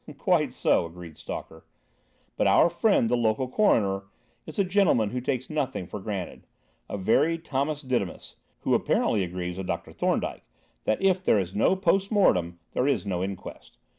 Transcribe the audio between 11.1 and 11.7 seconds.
there is